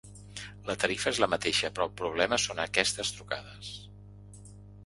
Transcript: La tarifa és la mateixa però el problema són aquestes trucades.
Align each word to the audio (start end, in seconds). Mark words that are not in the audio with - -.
La 0.69 0.75
tarifa 0.83 1.11
és 1.11 1.19
la 1.25 1.29
mateixa 1.33 1.71
però 1.75 1.87
el 1.89 1.93
problema 2.01 2.39
són 2.47 2.65
aquestes 2.65 3.15
trucades. 3.19 3.71